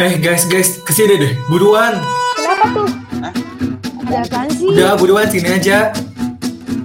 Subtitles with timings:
[0.00, 2.00] Eh guys guys ke sini deh buruan.
[2.32, 2.88] Kenapa tuh?
[4.08, 4.72] Ada apaan sih?
[4.72, 5.92] Udah buruan sini aja.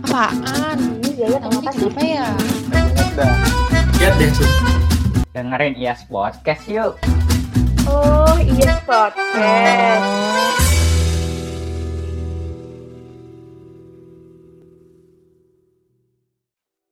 [0.04, 1.00] Apaan?
[1.00, 1.88] Ini Yaya kenapa sih?
[1.88, 2.28] Kenapa ya?
[3.96, 4.50] Lihat deh tuh.
[5.32, 7.00] Dengerin IAS Podcast yuk.
[7.88, 10.04] Oh iya podcast.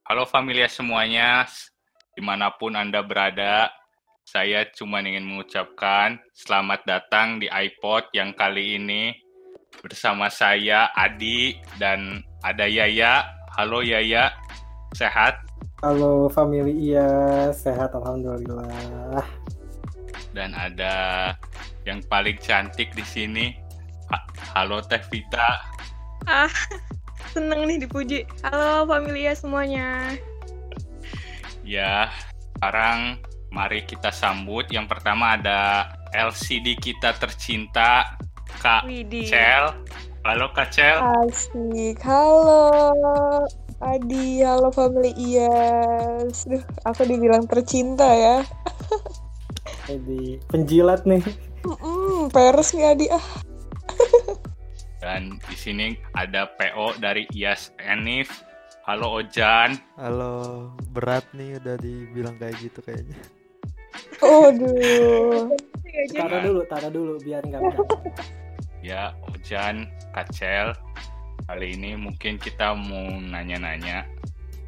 [0.08, 1.44] Halo familia semuanya,
[2.16, 3.68] di mana pun Anda berada,
[4.26, 9.14] saya cuma ingin mengucapkan selamat datang di iPod yang kali ini
[9.86, 13.22] bersama saya Adi dan ada Yaya.
[13.54, 14.34] Halo Yaya,
[14.98, 15.38] sehat?
[15.86, 17.06] Halo family iya
[17.54, 19.22] sehat alhamdulillah.
[20.34, 21.32] Dan ada
[21.86, 23.54] yang paling cantik di sini.
[24.10, 25.62] Ha- Halo Teh Vita.
[26.26, 26.50] Ah,
[27.38, 28.26] seneng nih dipuji.
[28.42, 30.18] Halo familia semuanya.
[31.62, 32.10] Ya,
[32.58, 33.22] sekarang
[33.56, 34.68] mari kita sambut.
[34.68, 38.20] Yang pertama ada LCD kita tercinta,
[38.60, 39.32] Kak Widih.
[39.32, 39.72] Cel.
[40.28, 41.00] Halo Kak Cel.
[41.00, 43.48] Asik, halo
[43.80, 46.44] Adi, halo family Iyas.
[46.44, 48.44] Duh, aku dibilang tercinta ya.
[49.88, 51.24] Jadi penjilat nih.
[51.64, 53.26] Mm, peres nih Adi ah.
[55.06, 58.42] Dan di sini ada PO dari IAS Enif.
[58.90, 59.78] Halo Ojan.
[59.98, 63.18] Halo, berat nih udah dibilang kayak gitu kayaknya.
[64.22, 65.52] Aduh.
[66.12, 67.62] Taruh dulu, taruh dulu biar nggak.
[68.86, 70.70] Ya, Ojan, Kacel.
[71.50, 74.06] Kali ini mungkin kita mau nanya-nanya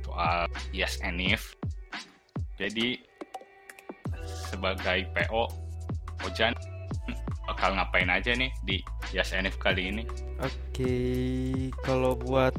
[0.01, 1.53] soal IAS Enif.
[2.57, 2.97] Jadi
[4.49, 5.45] sebagai PO,
[6.25, 6.57] Ojan
[7.45, 8.81] bakal ngapain aja nih di
[9.13, 10.03] IAS Enif kali ini?
[10.41, 10.97] Oke,
[11.85, 12.57] kalau buat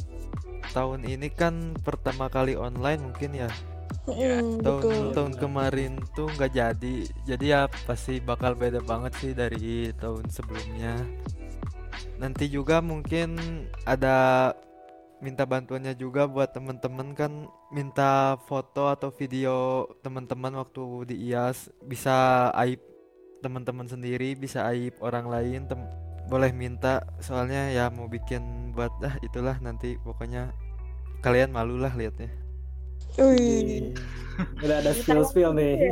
[0.71, 3.51] tahun ini kan pertama kali online mungkin ya.
[4.09, 5.13] Mm, Tahun betul.
[5.13, 6.97] tahun kemarin tuh nggak jadi.
[7.29, 10.97] Jadi ya pasti bakal beda banget sih dari tahun sebelumnya.
[12.17, 13.37] Nanti juga mungkin
[13.85, 14.51] ada
[15.19, 17.33] minta bantuannya juga buat temen-temen kan
[17.75, 22.79] minta foto atau video teman-teman waktu di IAS bisa aib
[23.43, 25.91] teman-teman sendiri bisa aib orang lain tem-
[26.31, 30.55] boleh minta soalnya ya mau bikin buat ah itulah nanti pokoknya
[31.19, 32.31] kalian malu lah liatnya
[33.19, 33.93] Wih.
[34.59, 35.91] Udah ada spill-spill nih.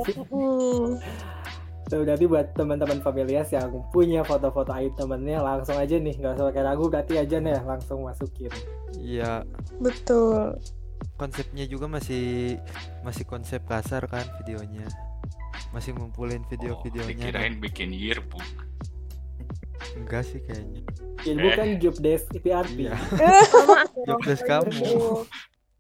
[1.85, 6.47] Tuh berarti buat teman-teman familias yang punya foto-foto aib temennya langsung aja nih, nggak usah
[6.47, 8.51] pakai ragu berarti aja nih langsung masukin.
[8.97, 9.47] iya
[9.79, 10.59] Betul.
[11.15, 12.57] konsepnya juga masih
[13.03, 14.89] masih konsep kasar kan videonya
[15.71, 18.43] masih ngumpulin Oh, video-videonya dikirain bikin yearbook.
[19.95, 20.83] enggak sih kayaknya
[21.23, 21.45] Ini Eh.
[21.45, 22.79] bukan job desk PRP.
[22.83, 22.97] iya
[23.53, 25.25] Sama jobdesk kamu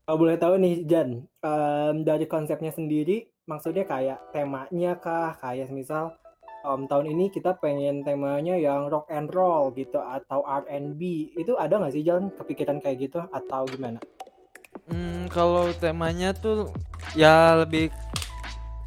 [0.06, 5.34] Kalau boleh tahu nih Jan, em, dari konsepnya sendiri, maksudnya kayak temanya kah?
[5.34, 6.14] Kayak misal
[6.62, 11.02] em, tahun ini kita pengen temanya yang rock and roll gitu atau R&B,
[11.34, 13.98] itu ada nggak sih Jan kepikiran kayak gitu atau gimana?
[14.86, 16.70] Hmm, kalau temanya tuh
[17.18, 17.90] ya lebih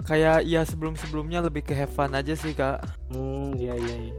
[0.07, 2.79] kayak ya sebelum-sebelumnya lebih ke have fun aja sih kak
[3.11, 4.15] Hmm, iya iya iya.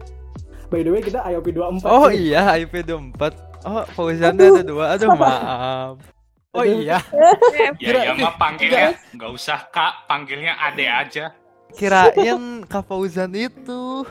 [0.69, 2.29] By the way kita IOP 24 oh nih.
[2.29, 6.20] iya IP 24 oh Fauzannya ada dua aduh maaf
[6.55, 6.99] oh iya
[7.79, 11.35] Ya, ya mah panggilnya nggak usah Kak, panggilnya Ade aja.
[11.77, 14.03] kirain Kak Fauzan itu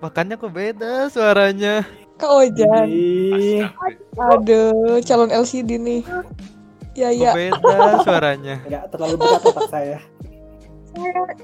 [0.00, 1.84] makanya kok beda suaranya
[2.14, 2.86] Kak Ojan.
[4.14, 6.02] Aduh, calon LCD nih.
[6.94, 7.32] Ya kok ya.
[7.34, 9.98] beda suaranya nggak terlalu berat otak saya.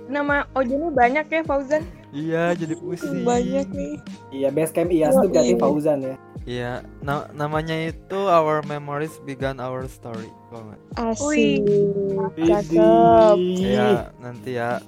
[0.07, 1.83] Nama Ojannya banyak ya Fauzan.
[2.11, 3.95] iya jadi pusing Banyak nih.
[4.31, 5.59] Iya, base camp IAS tuh berarti Iya.
[5.59, 6.17] Fauzan ya.
[6.43, 10.27] Iya, na- namanya itu Our Memories Began Our Story.
[10.97, 11.63] Asik.
[12.35, 13.37] Cakep.
[13.57, 14.81] Ya, nanti ya.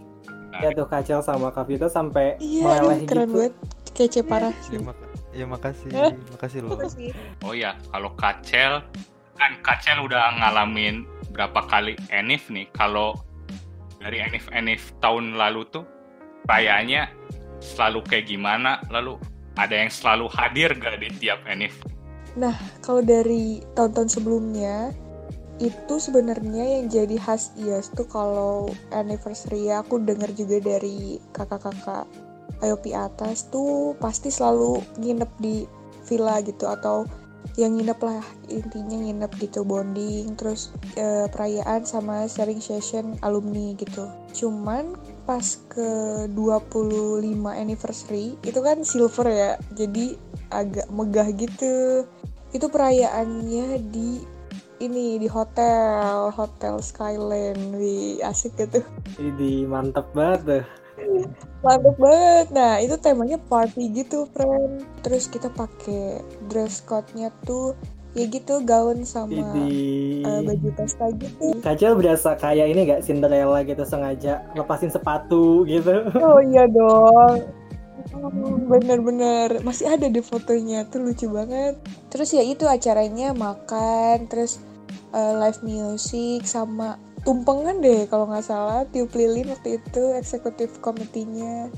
[0.55, 3.35] Ya tuh Kacel sama Kak Vita sampai Iya, meleleh keren gitu.
[3.39, 3.53] banget.
[3.93, 4.79] Kece parah Ya, sih.
[4.79, 6.13] mak- ya makasih, Eh?
[6.31, 6.77] makasih loh.
[7.41, 8.81] Oh ya, kalau Kacel
[9.35, 12.69] kan Kacel udah ngalamin berapa kali Enif nih.
[12.71, 13.17] Kalau
[14.03, 15.87] dari Enif Enif tahun lalu tuh
[16.51, 17.09] kayaknya
[17.63, 18.83] selalu kayak gimana?
[18.91, 19.17] Lalu
[19.55, 21.79] ada yang selalu hadir gak di tiap Enif?
[22.83, 24.91] Kalau dari tahun-tahun sebelumnya
[25.61, 32.09] itu sebenarnya yang jadi khas IAS tuh kalau anniversary aku dengar juga dari kakak-kakak
[32.65, 35.69] IOP atas tuh pasti selalu nginep di
[36.09, 37.07] villa gitu atau
[37.61, 44.09] yang nginep lah intinya nginep gitu bonding terus eh, perayaan sama sharing session alumni gitu.
[44.33, 44.97] Cuman
[45.29, 45.89] pas ke
[46.33, 47.23] 25
[47.53, 50.17] anniversary itu kan silver ya jadi
[50.49, 52.05] agak megah gitu.
[52.53, 54.21] Itu perayaannya di
[54.83, 58.83] ini di hotel hotel Skyland di asik gitu.
[59.21, 60.82] Ini mantep banget tuh.
[61.63, 62.47] Mantap banget.
[62.53, 64.85] Nah, itu temanya party gitu, friend.
[65.01, 67.75] Terus kita pakai dress code-nya tuh
[68.13, 71.57] ya gitu gaun sama uh, baju pesta gitu.
[71.65, 76.13] Kacau berasa kayak ini gak Cinderella gitu sengaja lepasin sepatu gitu.
[76.21, 77.41] Oh iya dong.
[78.69, 81.81] Bener-bener masih ada deh fotonya tuh lucu banget.
[82.13, 84.61] Terus ya itu acaranya makan, terus
[85.17, 91.71] uh, live music sama tumpengan deh kalau nggak salah tiup lilin waktu itu eksekutif komitinya.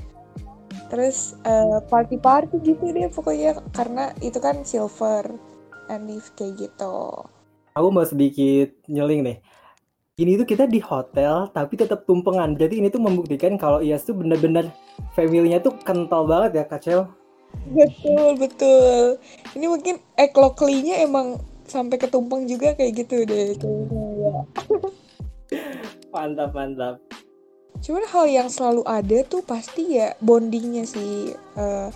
[0.89, 5.33] Terus uh, party-party gitu deh pokoknya karena itu kan silver
[5.89, 7.25] and if kayak gitu.
[7.77, 9.37] Aku mau sedikit nyeling nih.
[10.15, 12.55] Ini tuh kita di hotel tapi tetap tumpengan.
[12.55, 14.71] Jadi ini tuh membuktikan kalau IAS tuh bener-bener
[15.11, 16.99] family-nya tuh kental banget ya Kacel.
[17.71, 19.19] Betul, betul.
[19.55, 24.35] Ini mungkin ekloklinya emang sampai ketumpeng juga kayak gitu deh kayaknya ya.
[26.15, 27.03] Mantap, mantap.
[27.83, 31.35] Cuman hal yang selalu ada tuh pasti ya bondingnya sih.
[31.35, 31.89] Eh,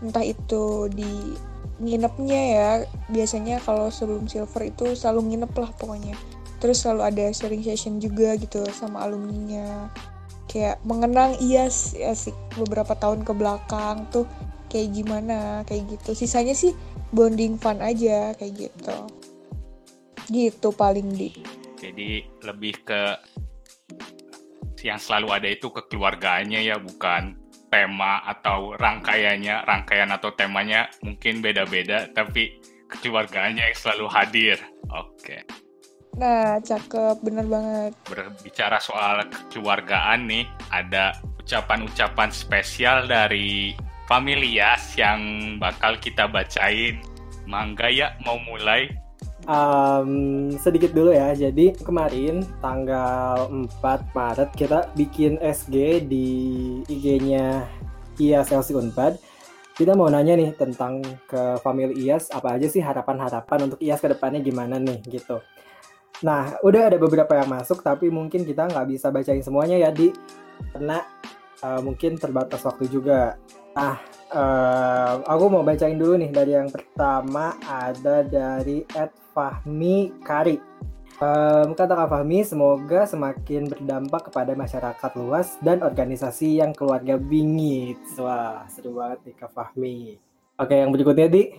[0.00, 1.36] entah itu di
[1.84, 2.70] nginepnya ya.
[3.12, 6.16] Biasanya kalau sebelum silver itu selalu nginep lah pokoknya.
[6.64, 9.92] Terus selalu ada sharing session juga gitu sama alumninya.
[10.48, 14.24] Kayak mengenang IAS ya sih beberapa tahun ke belakang tuh
[14.72, 16.16] kayak gimana kayak gitu.
[16.16, 16.72] Sisanya sih
[17.12, 18.96] bonding fun aja kayak gitu.
[20.32, 21.36] Gitu paling di.
[21.78, 23.02] Jadi lebih ke
[24.84, 27.36] yang selalu ada itu kekeluargaannya ya, bukan
[27.68, 32.56] tema atau rangkaiannya, rangkaian atau temanya mungkin beda-beda, tapi
[32.88, 34.56] kekeluargaannya yang selalu hadir.
[34.88, 35.44] Oke.
[36.18, 37.92] Nah, cakep, bener banget.
[38.08, 40.44] Berbicara soal kekeluargaan nih,
[40.74, 43.76] ada ucapan-ucapan spesial dari
[44.08, 45.20] Familias yang
[45.60, 46.98] bakal kita bacain.
[47.44, 48.88] Mangga ya, mau mulai?
[49.48, 51.32] Um, sedikit dulu ya.
[51.32, 56.28] Jadi kemarin tanggal 4 Maret kita bikin SG di
[56.84, 57.64] IG-nya
[58.20, 59.16] IAS LC Unpad.
[59.72, 64.12] Kita mau nanya nih tentang ke family IAS apa aja sih harapan-harapan untuk IAS ke
[64.12, 65.40] depannya gimana nih gitu.
[66.28, 70.12] Nah, udah ada beberapa yang masuk tapi mungkin kita nggak bisa bacain semuanya ya di
[70.76, 71.00] karena
[71.64, 73.40] uh, mungkin terbatas waktu juga.
[73.78, 73.94] Nah,
[74.34, 80.58] uh, aku mau bacain dulu nih dari yang pertama ada dari Ed Fahmi Kari.
[81.22, 88.02] Um, kata Kak Fahmi, semoga semakin berdampak kepada masyarakat luas dan organisasi yang keluarga bingit.
[88.18, 90.18] Wah, seru banget nih Kak Fahmi.
[90.58, 91.54] Oke, yang berikutnya di.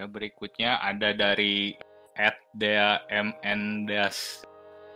[0.00, 1.76] Ya, berikutnya ada dari
[2.16, 4.48] at Dea MN Das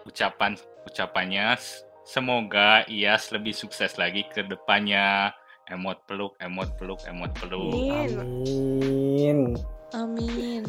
[0.08, 0.56] ucapan
[0.88, 1.60] ucapannya
[2.08, 5.32] semoga IAS lebih sukses lagi ke depannya
[5.72, 9.56] emot peluk emot peluk emot peluk Amin.
[9.94, 10.62] Amin.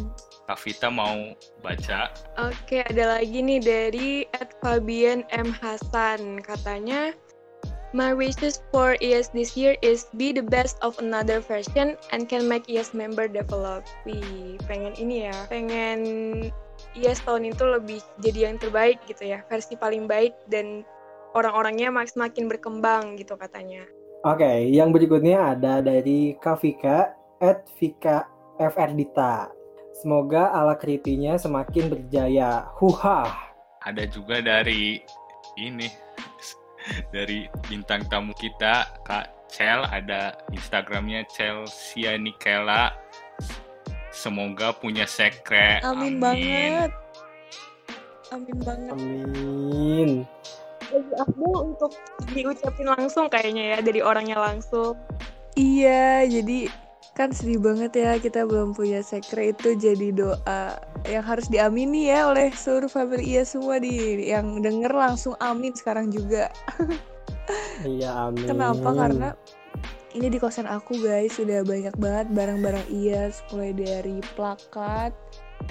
[0.46, 1.34] Kak Vita mau
[1.66, 5.50] baca Oke, ada lagi nih dari at Fabian M.
[5.50, 6.46] Hasan.
[6.46, 7.18] Katanya,
[7.96, 12.44] My wishes for ES this year is be the best of another version and can
[12.44, 13.88] make ES member develop.
[14.04, 16.00] Wih, pengen ini ya, pengen
[16.92, 20.84] ES tahun itu lebih jadi yang terbaik gitu ya, versi paling baik dan
[21.40, 23.88] orang-orangnya mak- semakin berkembang gitu katanya.
[24.26, 28.26] Oke, yang berikutnya ada dari Kavika at Vika
[28.58, 29.54] Frdita.
[30.02, 32.66] Semoga ala kritinya semakin berjaya.
[32.82, 33.30] Huha.
[33.86, 34.98] ada juga dari
[35.62, 35.86] ini
[37.14, 42.98] dari bintang tamu kita Kak Cel ada Instagramnya Chelsea Nikela
[44.10, 46.90] semoga punya sekre Amin, banget.
[48.34, 48.90] Amin banget.
[48.98, 50.12] Amin.
[51.20, 51.92] Abdul untuk
[52.32, 54.96] diucapin langsung kayaknya ya dari orangnya langsung.
[55.56, 56.68] Iya, jadi
[57.16, 60.76] kan sedih banget ya kita belum punya sekre itu jadi doa
[61.08, 66.12] yang harus diamini ya oleh seluruh family iya semua di yang denger langsung amin sekarang
[66.12, 66.52] juga.
[67.86, 68.50] Iya, amin.
[68.50, 68.90] Kenapa?
[68.90, 69.30] Karena
[70.18, 75.12] ini di kosan aku guys sudah banyak banget barang-barang IAS mulai dari plakat,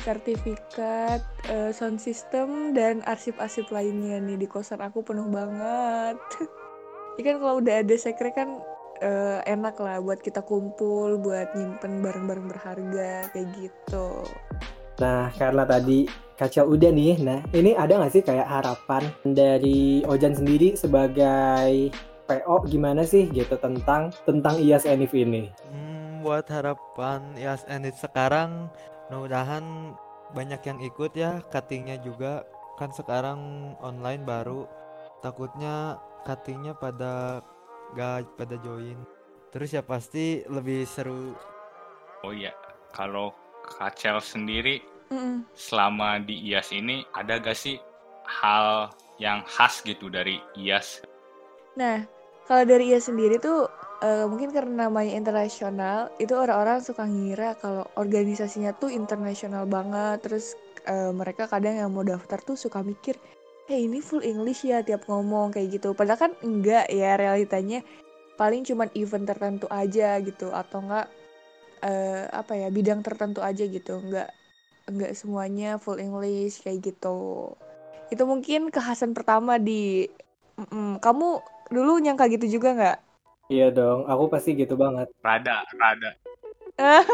[0.03, 6.19] sertifikat, eh, sound system dan arsip-arsip lainnya nih di kosan aku penuh banget.
[7.15, 8.59] Ini kan kalau udah ada sekre kan
[8.99, 14.27] eh, enak lah buat kita kumpul, buat nyimpen barang-barang berharga kayak gitu.
[14.99, 20.35] Nah, karena tadi Kacau udah nih, nah ini ada nggak sih kayak harapan dari Ojan
[20.35, 21.95] sendiri sebagai
[22.27, 25.55] PO gimana sih gitu tentang tentang IAS Enif ini?
[25.71, 28.67] Hmm, buat harapan IAS Enif sekarang
[29.09, 29.65] mudah-mudahan
[30.37, 32.45] banyak yang ikut ya cuttingnya juga.
[32.79, 33.41] Kan sekarang
[33.89, 34.67] online baru.
[35.25, 37.41] Takutnya cuttingnya pada
[37.97, 38.99] gak pada join.
[39.53, 41.37] Terus ya pasti lebih seru.
[42.27, 42.53] Oh iya
[42.97, 43.31] kalau
[43.63, 45.47] Kak Cel sendiri Mm-mm.
[45.55, 47.77] selama di IAS ini ada gak sih
[48.39, 48.91] hal
[49.25, 50.89] yang khas gitu dari IAS
[51.81, 52.07] Nah,
[52.45, 57.87] Kalau dari ia sendiri tuh eh, mungkin karena namanya internasional, itu orang-orang suka ngira kalau
[57.95, 60.25] organisasinya tuh internasional banget.
[60.25, 60.59] Terus
[60.89, 63.19] eh, mereka kadang yang mau daftar tuh suka mikir,
[63.71, 65.95] hey ini full English ya tiap ngomong kayak gitu.
[65.95, 67.85] Padahal kan enggak ya realitanya
[68.35, 71.07] paling cuman event tertentu aja gitu atau enggak
[71.85, 74.01] eh, apa ya bidang tertentu aja gitu.
[74.03, 74.31] Enggak
[74.91, 77.53] enggak semuanya full English kayak gitu.
[78.13, 80.09] Itu mungkin kekhasan pertama di
[80.55, 81.03] Mm-mm.
[81.03, 81.43] Kamu
[81.75, 82.99] dulu nyangka gitu juga nggak?
[83.53, 85.13] Iya dong, aku pasti gitu banget.
[85.21, 86.11] Rada, rada.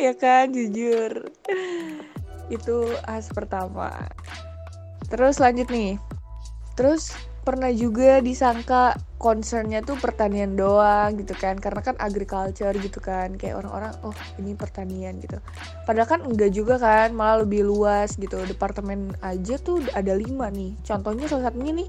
[0.00, 1.28] Ya kan, jujur.
[2.48, 3.92] Itu khas pertama.
[5.12, 6.00] Terus lanjut nih.
[6.72, 7.12] Terus
[7.44, 13.60] pernah juga disangka concernnya tuh pertanian doang gitu kan karena kan agriculture gitu kan kayak
[13.60, 15.40] orang-orang oh ini pertanian gitu
[15.88, 20.76] padahal kan enggak juga kan malah lebih luas gitu departemen aja tuh ada lima nih
[20.84, 21.88] contohnya salah satunya nih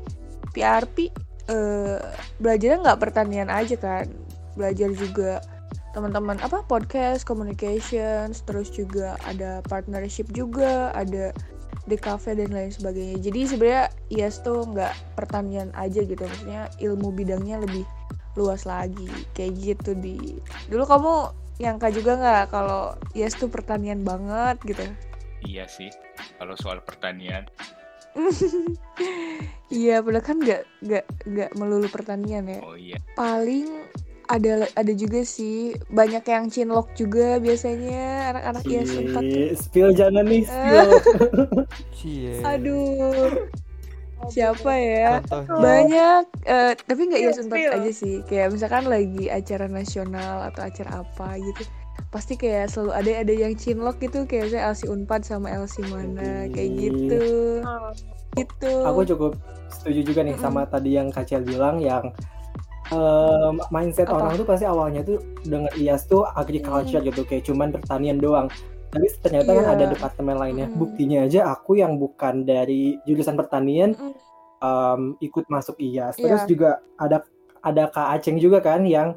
[0.55, 1.11] PRP
[1.51, 1.99] eh,
[2.39, 4.07] belajarnya nggak pertanian aja kan.
[4.55, 5.43] Belajar juga
[5.91, 11.35] teman-teman apa podcast communications terus juga ada partnership juga ada
[11.91, 13.19] the cafe dan lain sebagainya.
[13.19, 16.23] Jadi sebenarnya IAS tuh nggak pertanian aja gitu.
[16.23, 17.83] Maksudnya ilmu bidangnya lebih
[18.39, 20.39] luas lagi kayak gitu di.
[20.71, 21.13] Dulu kamu
[21.61, 24.85] nyangka juga nggak kalau IAS tuh pertanian banget gitu?
[25.41, 25.89] Iya sih,
[26.37, 27.49] kalau soal pertanian.
[29.71, 32.59] Iya, padahal kan nggak nggak nggak melulu pertanian ya.
[32.59, 32.99] Oh iya.
[33.15, 33.87] Paling
[34.27, 39.23] ada ada juga sih banyak yang cinlok juga biasanya anak-anak IAS sempat
[39.59, 40.89] Spill jangan nih, spill.
[41.97, 42.35] Cie.
[42.43, 43.47] Aduh,
[44.27, 45.23] siapa ya?
[45.23, 45.59] Contohnya.
[45.59, 47.71] Banyak, eh, tapi nggak 4 spill.
[47.71, 48.15] aja sih.
[48.27, 51.63] Kayak misalkan lagi acara nasional atau acara apa gitu.
[52.11, 56.51] Pasti kayak selalu ada ada yang cinlok gitu kayak saya LC Unpad sama LC mana
[56.51, 57.23] kayak gitu.
[57.63, 57.91] Oh.
[58.35, 58.71] Gitu.
[58.87, 59.31] Aku cukup
[59.71, 62.11] setuju juga nih sama tadi yang Kacel bilang yang
[62.91, 64.19] em, mindset Apa?
[64.19, 68.47] orang tuh pasti awalnya tuh dengan IAS tuh agriculture gitu kayak cuman pertanian doang.
[68.91, 69.71] Tapi ternyata kan Iya.
[69.79, 70.67] ada departemen lainnya.
[70.67, 70.75] Mm.
[70.75, 74.15] Buktinya aja aku yang bukan dari jurusan pertanian Mm-mm.
[74.59, 76.19] em, ikut masuk IAS.
[76.19, 76.23] Iya.
[76.27, 77.23] Terus juga ada
[77.63, 79.15] ada Kak Aceng juga kan yang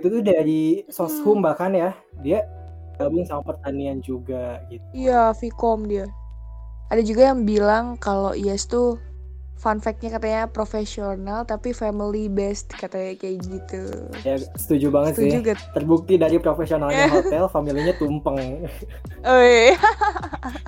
[0.00, 1.92] itu tuh dari Soshum bahkan ya.
[2.24, 2.48] Dia
[2.96, 4.84] gabung sama pertanian juga gitu.
[4.96, 6.08] Iya, Vcom dia.
[6.88, 8.98] Ada juga yang bilang kalau IAS tuh
[9.60, 13.82] fun fact-nya katanya profesional tapi family based katanya kayak gitu.
[14.24, 15.46] Ya setuju banget Setuju sih.
[15.52, 15.58] gak?
[15.76, 18.64] Terbukti dari profesionalnya hotel, familinya tumpeng.
[19.28, 19.76] Oh iya.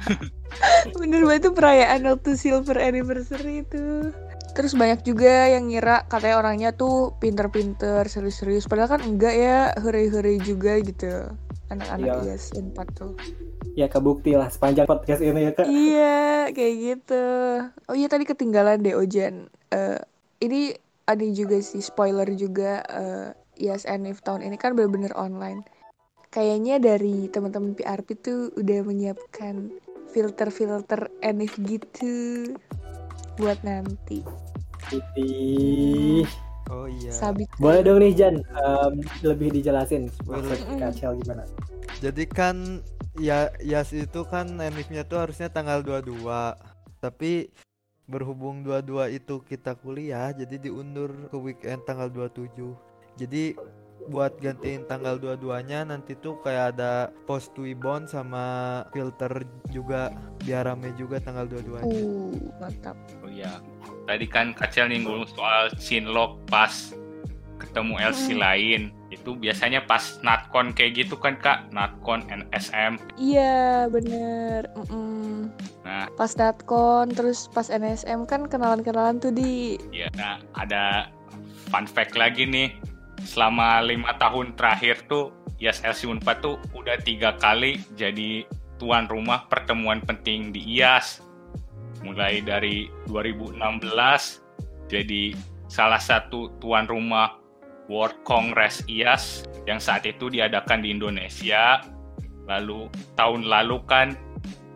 [1.01, 4.13] Bener banget itu perayaan waktu silver anniversary itu.
[4.53, 8.69] Terus banyak juga yang ngira katanya orangnya tuh pinter-pinter, serius-serius.
[8.69, 11.33] Padahal kan enggak ya, huri-huri juga gitu.
[11.73, 12.37] Anak-anak Iya.
[12.37, 13.17] IAS 4 tuh.
[13.73, 15.65] ya kebukti lah sepanjang podcast ini ya kak.
[15.65, 17.25] Iya, kayak gitu.
[17.89, 19.49] Oh iya tadi ketinggalan deh Ojan.
[19.73, 19.97] Eh,
[20.45, 20.77] ini
[21.09, 25.65] ada juga sih spoiler juga eh Yes If tahun ini kan bener-bener online.
[26.29, 29.73] Kayaknya dari teman-teman PRP tuh udah menyiapkan
[30.13, 32.53] filter-filter Enif gitu
[33.39, 34.21] buat nanti.
[35.17, 36.27] Ih,
[36.73, 37.13] Oh iya.
[37.13, 37.49] Sabit.
[37.61, 40.59] boleh dong nih Jan, em, lebih dijelasin maksud
[41.21, 41.45] gimana?
[42.01, 42.81] Jadi kan
[43.21, 46.57] ya Yas itu kan enifnya tuh harusnya tanggal 22.
[47.03, 47.53] Tapi
[48.09, 52.73] berhubung 22 itu kita kuliah jadi diundur ke weekend tanggal 27.
[53.21, 53.59] Jadi
[54.09, 60.11] buat gantiin tanggal 22-nya nanti tuh kayak ada post Twibbon sama filter juga
[60.43, 61.87] biar rame juga tanggal 22-nya.
[61.87, 62.97] Uh, mantap.
[63.23, 63.63] Oh iya.
[64.09, 66.95] Tadi kan Kacel nyinggung soal Shinlock pas
[67.63, 68.83] ketemu LC lain.
[69.15, 72.99] Itu biasanya pas Natcon kayak gitu kan Kak, Natcon NSM.
[73.15, 74.67] Iya, bener.
[74.75, 75.53] Mm-mm.
[75.87, 81.11] Nah, Pas Natcon, terus pas NSM kan kenalan-kenalan tuh di ya nah, ada
[81.71, 82.75] fun fact lagi nih.
[83.23, 85.31] Selama lima tahun terakhir tuh
[85.63, 88.43] Yas LC Unpad tuh udah tiga kali jadi
[88.83, 91.23] tuan rumah pertemuan penting di IAS.
[92.03, 93.63] Mulai dari 2016
[94.91, 95.39] jadi
[95.71, 97.39] salah satu tuan rumah
[97.87, 101.85] World Congress IAS yang saat itu diadakan di Indonesia.
[102.51, 104.19] Lalu tahun lalu kan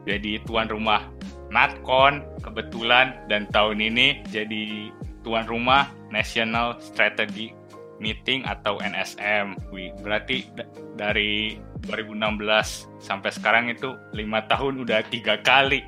[0.07, 1.03] jadi tuan rumah
[1.51, 4.95] NatCon kebetulan dan tahun ini jadi
[5.27, 7.56] tuan rumah National Strategy
[7.97, 9.57] Meeting atau NSM.
[9.69, 15.81] Wih, berarti da- dari 2016 sampai sekarang itu lima tahun udah tiga kali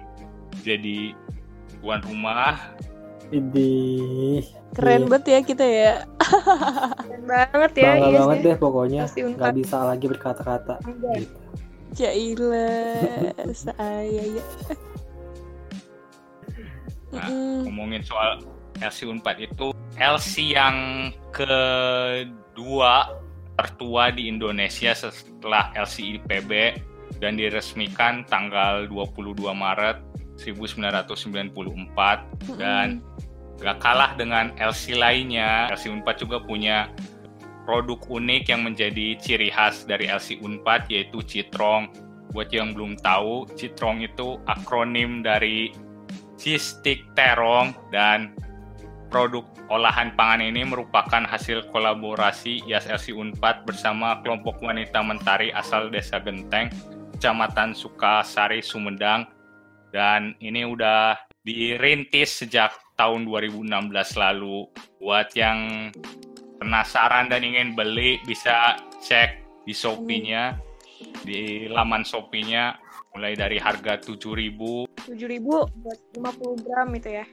[0.61, 1.13] jadi
[1.79, 2.57] tuan rumah.
[3.29, 4.41] Idih,
[4.73, 5.07] keren Iya.
[5.07, 5.95] banget ya kita ya.
[6.99, 7.91] Keren banget ya.
[7.93, 8.45] bangga iya banget sih.
[8.45, 9.03] deh pokoknya.
[9.05, 9.53] Unpad.
[9.55, 10.75] bisa lagi berkata-kata.
[11.13, 11.37] Gitu.
[11.91, 12.73] Jaila,
[13.59, 14.45] saya ya.
[17.09, 17.29] Nah,
[17.65, 18.41] ngomongin soal
[18.83, 23.19] LC Unpad itu LC yang kedua
[23.59, 26.79] tertua di Indonesia setelah LC IPB
[27.19, 29.99] dan diresmikan tanggal 22 Maret
[30.39, 33.03] 1994 dan
[33.59, 36.87] gak kalah dengan LC lainnya LC Unpad juga punya
[37.67, 41.91] produk unik yang menjadi ciri khas dari LC Unpad yaitu Citrong.
[42.33, 45.75] Buat yang belum tahu Citrong itu akronim dari
[46.39, 48.33] stick terong dan
[49.09, 56.21] produk olahan pangan ini merupakan hasil kolaborasi IASLC Unpad bersama kelompok wanita mentari asal Desa
[56.21, 56.69] Genteng,
[57.17, 59.27] Kecamatan Sukasari, Sumedang.
[59.89, 63.65] Dan ini udah dirintis sejak tahun 2016
[64.21, 64.69] lalu.
[65.01, 65.89] Buat yang
[66.61, 70.61] penasaran dan ingin beli bisa cek di Shopee-nya,
[71.25, 72.77] di laman Shopee-nya
[73.17, 77.27] mulai dari harga 7.000 7.000 buat 50 gram itu ya.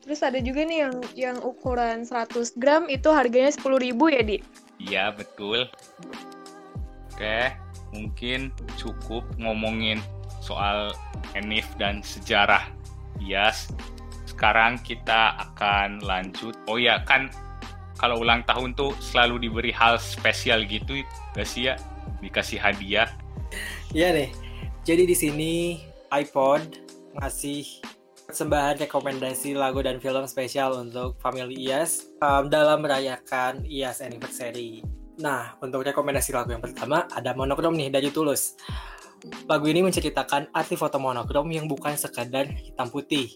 [0.00, 4.38] Terus ada juga nih yang yang ukuran 100 gram itu harganya 10.000 ya, Di?
[4.80, 5.68] Iya, betul.
[7.12, 7.52] Oke,
[7.92, 8.48] mungkin
[8.80, 10.00] cukup ngomongin
[10.40, 10.96] soal
[11.36, 12.80] Enif dan sejarah
[13.20, 13.68] Yes.
[14.24, 16.56] Sekarang kita akan lanjut.
[16.64, 17.28] Oh ya, kan
[18.00, 21.04] kalau ulang tahun tuh selalu diberi hal spesial gitu,
[21.36, 21.76] gak sih ya?
[22.24, 23.12] Dikasih hadiah.
[23.92, 24.30] Iya deh.
[24.88, 25.52] Jadi di sini
[26.08, 26.80] iPod
[27.20, 27.84] ngasih
[28.30, 34.86] persembahan rekomendasi lagu dan film spesial untuk family IAS um, dalam merayakan IAS Anniversary.
[35.18, 38.54] Nah, untuk rekomendasi lagu yang pertama ada Monokrom nih dari Tulus.
[39.50, 43.34] Lagu ini menceritakan arti foto monokrom yang bukan sekadar hitam putih.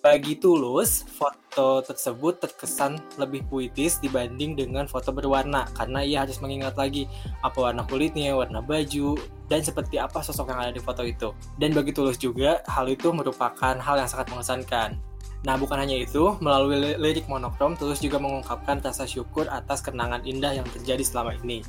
[0.00, 6.72] Bagi Tulus, foto tersebut terkesan lebih puitis dibanding dengan foto berwarna karena ia harus mengingat
[6.72, 7.04] lagi
[7.44, 9.20] apa warna kulitnya, warna baju,
[9.52, 11.36] dan seperti apa sosok yang ada di foto itu.
[11.60, 14.96] Dan bagi Tulus juga, hal itu merupakan hal yang sangat mengesankan.
[15.44, 20.56] Nah, bukan hanya itu, melalui lirik monokrom, Tulus juga mengungkapkan rasa syukur atas kenangan indah
[20.56, 21.60] yang terjadi selama ini.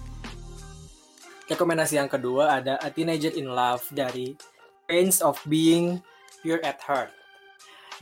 [1.52, 4.40] Rekomendasi yang kedua ada A Teenager in Love dari
[4.88, 6.00] Pains of Being
[6.40, 7.21] Pure at Heart.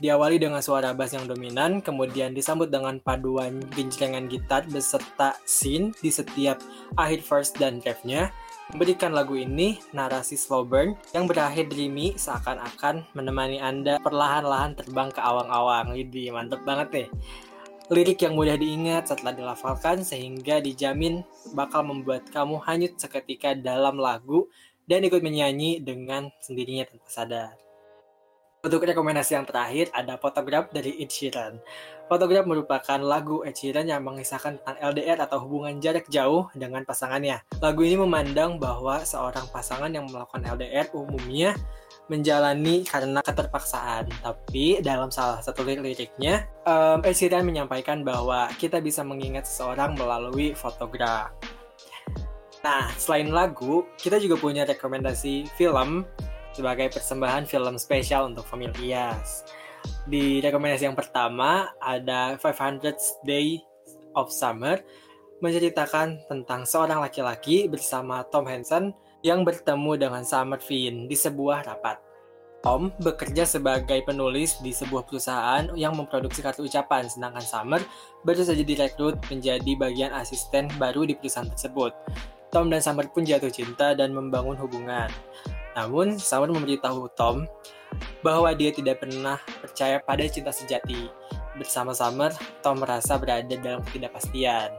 [0.00, 6.08] Diawali dengan suara bass yang dominan, kemudian disambut dengan paduan genjrengan gitar beserta scene di
[6.08, 6.56] setiap
[6.96, 8.32] akhir verse dan refnya,
[8.72, 15.20] memberikan lagu ini narasi slow burn yang berakhir dreamy seakan-akan menemani Anda perlahan-lahan terbang ke
[15.20, 15.92] awang-awang.
[15.92, 17.08] Jadi mantep banget nih.
[17.92, 21.20] Lirik yang mudah diingat setelah dilafalkan sehingga dijamin
[21.52, 24.48] bakal membuat kamu hanyut seketika dalam lagu
[24.88, 27.69] dan ikut menyanyi dengan sendirinya tanpa sadar.
[28.60, 31.56] Untuk rekomendasi yang terakhir ada Photograph dari Ed Sheeran.
[32.12, 37.40] Photograph merupakan lagu Ed Sheeran yang mengisahkan tentang LDR atau hubungan jarak jauh dengan pasangannya.
[37.64, 41.56] Lagu ini memandang bahwa seorang pasangan yang melakukan LDR umumnya
[42.12, 44.12] menjalani karena keterpaksaan.
[44.20, 50.52] Tapi dalam salah satu liriknya, um, Ed Sheeran menyampaikan bahwa kita bisa mengingat seseorang melalui
[50.52, 51.32] fotograf.
[52.60, 56.04] Nah, selain lagu, kita juga punya rekomendasi film
[56.52, 59.44] sebagai persembahan film spesial untuk familias.
[60.04, 63.60] Di rekomendasi yang pertama ada 500 Day
[64.16, 64.80] of Summer
[65.40, 68.92] menceritakan tentang seorang laki-laki bersama Tom Hansen
[69.24, 71.96] yang bertemu dengan Summer Finn di sebuah rapat.
[72.60, 77.80] Tom bekerja sebagai penulis di sebuah perusahaan yang memproduksi kartu ucapan, sedangkan Summer
[78.20, 81.96] baru saja direkrut menjadi bagian asisten baru di perusahaan tersebut.
[82.52, 85.08] Tom dan Summer pun jatuh cinta dan membangun hubungan.
[85.78, 87.46] Namun, Summer memberitahu Tom
[88.22, 91.10] bahwa dia tidak pernah percaya pada cinta sejati.
[91.58, 92.30] Bersama Summer,
[92.62, 94.70] Tom merasa berada dalam ketidakpastian.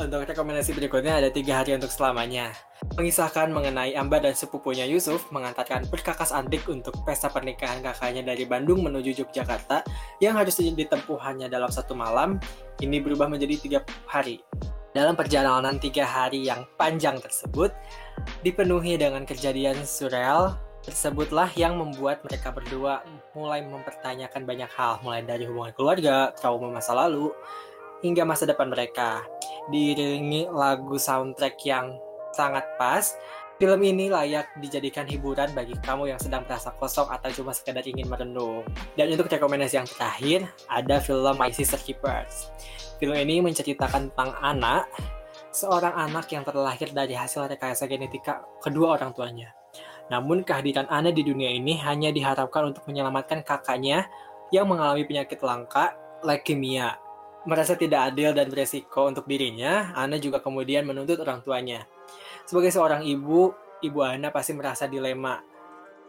[0.00, 2.50] Untuk rekomendasi berikutnya ada tiga hari untuk selamanya.
[2.98, 8.82] Mengisahkan mengenai Amba dan sepupunya Yusuf mengantarkan perkakas antik untuk pesta pernikahan kakaknya dari Bandung
[8.82, 9.86] menuju Yogyakarta
[10.18, 12.40] yang harus ditempuh hanya dalam satu malam,
[12.82, 14.42] ini berubah menjadi tiga hari.
[14.92, 17.72] Dalam perjalanan tiga hari yang panjang tersebut,
[18.44, 20.52] dipenuhi dengan kejadian surreal
[20.84, 23.00] tersebutlah yang membuat mereka berdua
[23.32, 27.32] mulai mempertanyakan banyak hal, mulai dari hubungan keluarga, trauma masa lalu,
[28.04, 29.24] hingga masa depan mereka.
[29.72, 31.96] Diiringi lagu soundtrack yang
[32.36, 33.16] sangat pas,
[33.62, 38.10] film ini layak dijadikan hiburan bagi kamu yang sedang merasa kosong atau cuma sekedar ingin
[38.10, 38.66] merenung.
[38.98, 42.50] Dan untuk rekomendasi yang terakhir, ada film My Sister Keepers.
[42.98, 44.90] Film ini menceritakan tentang anak,
[45.54, 49.54] seorang anak yang terlahir dari hasil rekayasa genetika kedua orang tuanya.
[50.10, 54.10] Namun kehadiran Ana di dunia ini hanya diharapkan untuk menyelamatkan kakaknya
[54.50, 55.94] yang mengalami penyakit langka,
[56.26, 56.98] leukemia.
[57.46, 61.86] Merasa tidak adil dan beresiko untuk dirinya, Ana juga kemudian menuntut orang tuanya.
[62.46, 65.40] Sebagai seorang ibu, ibu Ana pasti merasa dilema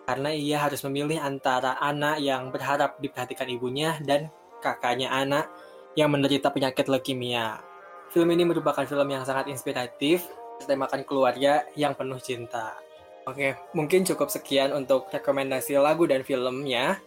[0.03, 4.27] karena ia harus memilih antara anak yang berharap diperhatikan ibunya dan
[4.59, 5.47] kakaknya anak
[5.95, 7.63] yang menderita penyakit leukemia.
[8.11, 10.27] Film ini merupakan film yang sangat inspiratif,
[10.67, 12.75] temakan keluarga yang penuh cinta.
[13.23, 16.99] Oke, mungkin cukup sekian untuk rekomendasi lagu dan filmnya.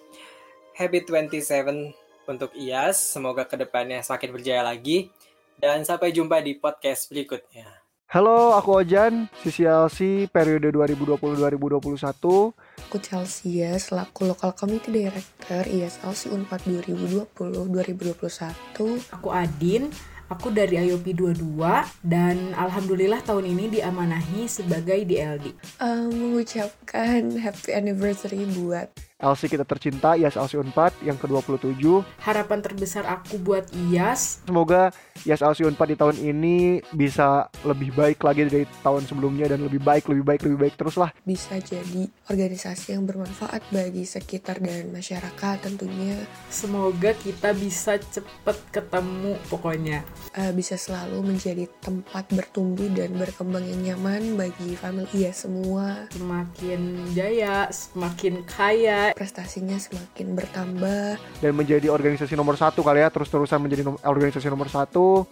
[0.73, 1.93] Happy 27
[2.27, 5.13] untuk IAS, semoga ke depannya semakin berjaya lagi.
[5.57, 7.86] Dan sampai jumpa di podcast berikutnya.
[8.07, 12.55] Halo, aku Ojan, CCLC periode 2020-2021.
[12.87, 19.11] Aku Chelsea ya, selaku Local Committee Director ISLC Unpad 2020-2021.
[19.11, 19.91] Aku Adin,
[20.31, 21.59] aku dari IOP 22
[22.07, 25.59] dan alhamdulillah tahun ini diamanahi sebagai DLD.
[25.83, 28.87] Um, mengucapkan happy anniversary buat
[29.17, 32.05] LC kita tercinta, IAS LC Unpad yang ke-27.
[32.21, 34.93] Harapan terbesar aku buat IAS, Semoga
[35.25, 39.81] IAS LC Unpad di tahun ini bisa lebih baik lagi dari tahun sebelumnya dan lebih
[39.81, 41.17] baik, lebih baik, lebih baik terus lah.
[41.25, 46.21] bisa jadi organisasi yang bermanfaat bagi sekitar dan masyarakat tentunya
[46.53, 50.05] semoga kita bisa cepet ketemu pokoknya.
[50.37, 57.13] uh, bisa selalu menjadi tempat bertumbuh dan berkembang yang nyaman bagi family ya semua Semakin
[57.17, 63.85] jaya, semakin kaya, prestasinya semakin bertambah Dan menjadi organisasi nomor satu kali ya, terus-terusan menjadi
[63.85, 65.29] nom- organisasi nomor satu.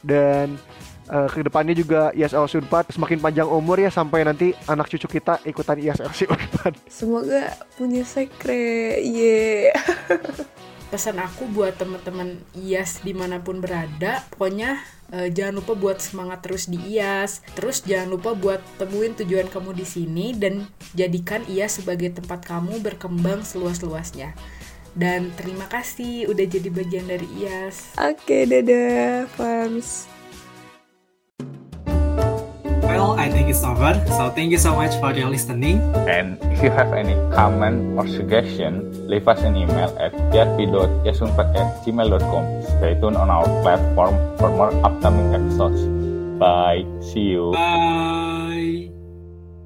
[0.00, 0.56] Dan
[1.08, 5.08] eh, ke depannya juga IAS LC Unpad semakin panjang umur ya sampai nanti anak cucu
[5.10, 6.72] kita ikutan IAS LC Unpad.
[6.86, 9.72] semoga punya sekre ye
[10.88, 14.80] pesan aku buat teman-teman IAS di mana pun berada pokoknya
[15.12, 19.76] eh, jangan lupa buat semangat terus di IAS terus jangan lupa buat temuin tujuan kamu
[19.76, 20.64] di sini dan
[20.96, 24.32] jadikan IAS sebagai tempat kamu berkembang seluas-luasnya.
[24.98, 30.17] Dan terima kasih udah jadi bagian dari IAS oke dadah fams
[32.82, 33.94] Well, I think it's over.
[34.06, 35.80] So thank you so much for your listening.
[36.08, 41.68] And if you have any comment or suggestion, leave us an email at yarpi.yasunpat at
[41.84, 42.44] gmail.com.
[42.78, 45.80] Stay tuned on our platform for more upcoming episodes.
[46.38, 46.86] Bye.
[47.02, 47.52] See you.
[47.52, 48.37] Bye.